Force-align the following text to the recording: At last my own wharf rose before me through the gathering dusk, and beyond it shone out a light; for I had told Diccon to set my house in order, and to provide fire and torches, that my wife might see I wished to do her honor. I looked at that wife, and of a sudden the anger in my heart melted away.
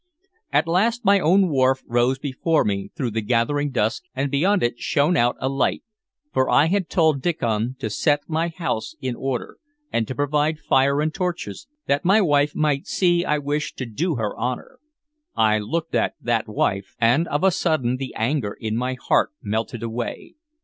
At 0.51 0.67
last 0.67 1.05
my 1.05 1.19
own 1.19 1.47
wharf 1.49 1.83
rose 1.85 2.17
before 2.17 2.65
me 2.65 2.89
through 2.95 3.11
the 3.11 3.21
gathering 3.21 3.69
dusk, 3.69 4.01
and 4.15 4.31
beyond 4.31 4.63
it 4.63 4.79
shone 4.79 5.15
out 5.15 5.35
a 5.39 5.47
light; 5.47 5.83
for 6.33 6.49
I 6.49 6.65
had 6.65 6.89
told 6.89 7.21
Diccon 7.21 7.75
to 7.77 7.87
set 7.87 8.21
my 8.27 8.47
house 8.47 8.95
in 8.99 9.15
order, 9.15 9.59
and 9.93 10.07
to 10.07 10.15
provide 10.15 10.57
fire 10.57 11.01
and 11.01 11.13
torches, 11.13 11.67
that 11.85 12.03
my 12.03 12.19
wife 12.19 12.55
might 12.55 12.87
see 12.87 13.23
I 13.25 13.37
wished 13.37 13.77
to 13.77 13.85
do 13.85 14.15
her 14.15 14.35
honor. 14.37 14.79
I 15.35 15.59
looked 15.59 15.93
at 15.93 16.15
that 16.19 16.47
wife, 16.47 16.95
and 16.99 17.27
of 17.27 17.43
a 17.43 17.51
sudden 17.51 17.97
the 17.97 18.15
anger 18.15 18.57
in 18.59 18.75
my 18.75 18.95
heart 18.95 19.33
melted 19.43 19.83
away. 19.83 20.33